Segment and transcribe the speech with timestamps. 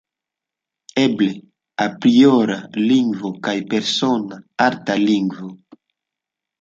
[1.01, 1.27] Eble
[1.85, 2.57] apriora
[2.93, 5.53] lingvo kaj persona arta lingvo.